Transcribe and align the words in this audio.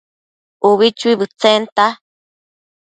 ubi 0.69 0.87
chuibëdtsenta 0.99 1.85